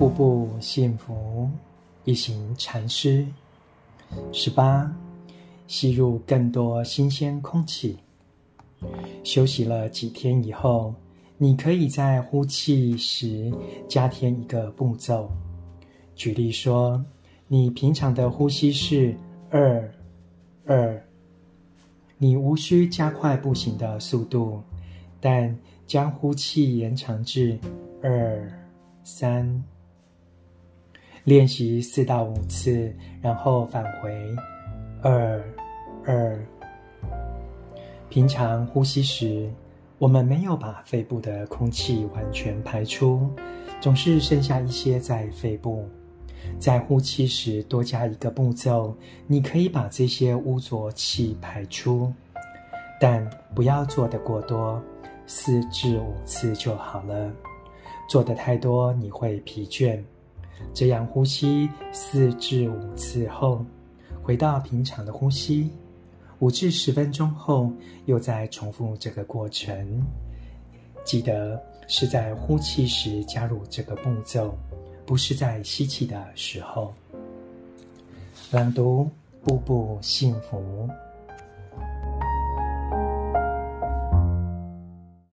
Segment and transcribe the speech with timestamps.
[0.00, 1.46] 步步幸福，
[2.06, 3.26] 一行禅师。
[4.32, 4.90] 十八，
[5.66, 7.98] 吸入更多新鲜空气。
[9.22, 10.94] 休息了几天以后，
[11.36, 13.52] 你可以在呼气时
[13.90, 15.30] 加添一个步骤。
[16.14, 17.04] 举例说，
[17.46, 19.14] 你平常的呼吸是
[19.50, 19.86] 二
[20.64, 20.98] 二，
[22.16, 24.62] 你无需加快步行的速度，
[25.20, 25.54] 但
[25.86, 27.58] 将呼气延长至
[28.02, 28.50] 二
[29.04, 29.62] 三。
[31.24, 34.10] 练习四到五次，然后返回
[35.02, 35.42] 二
[36.04, 36.38] 二。
[38.08, 39.48] 平常呼吸时，
[39.98, 43.30] 我们没有把肺部的空气完全排出，
[43.80, 45.88] 总是剩下一些在肺部。
[46.58, 48.96] 在呼气时多加一个步骤，
[49.26, 52.12] 你可以把这些污浊气排出，
[52.98, 54.82] 但不要做得过多，
[55.26, 57.30] 四至五次就好了。
[58.08, 60.02] 做得太多，你会疲倦。
[60.72, 63.64] 这样呼吸四至五次后，
[64.22, 65.70] 回到平常的呼吸。
[66.38, 67.70] 五至十分钟后，
[68.06, 70.02] 又再重复这个过程。
[71.04, 74.54] 记得是在呼气时加入这个步骤，
[75.04, 76.94] 不是在吸气的时候。
[78.50, 79.10] 朗读，
[79.42, 80.88] 步步幸福。